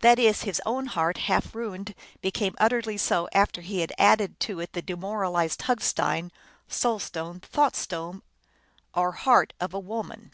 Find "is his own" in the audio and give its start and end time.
0.18-0.84